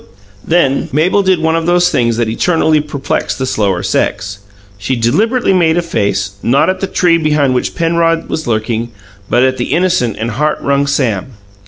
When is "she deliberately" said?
4.79-5.53